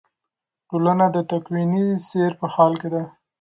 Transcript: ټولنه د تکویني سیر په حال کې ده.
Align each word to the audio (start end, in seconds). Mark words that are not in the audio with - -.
ټولنه 0.69 1.05
د 1.15 1.17
تکویني 1.31 1.85
سیر 2.07 2.31
په 2.39 2.45
حال 2.53 2.73
کې 2.81 2.89
ده. 2.93 3.03